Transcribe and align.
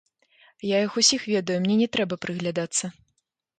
Я 0.75 0.79
іх 0.85 0.95
усіх 1.01 1.27
ведаю, 1.33 1.59
мне 1.67 1.75
не 1.83 1.87
трэба 1.99 2.21
прыглядацца. 2.27 2.93